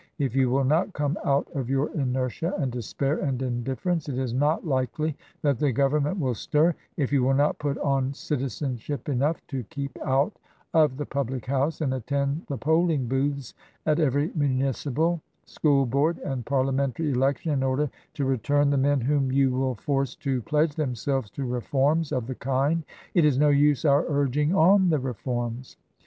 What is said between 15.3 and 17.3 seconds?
School Board, and Parliamentary